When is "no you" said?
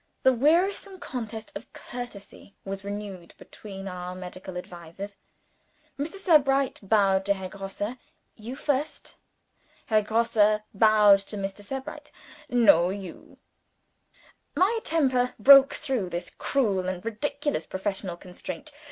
12.49-13.37